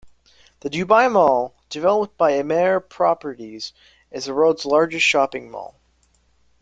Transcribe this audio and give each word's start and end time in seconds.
The 0.61 0.69
Dubai 0.71 1.11
Mall, 1.11 1.53
developed 1.69 2.17
by 2.17 2.31
Emaar 2.31 2.79
Properties, 2.81 3.71
is 4.09 4.25
the 4.25 4.33
world's 4.33 4.65
largest 4.65 5.05
shopping 5.05 5.51
mall. 5.51 5.79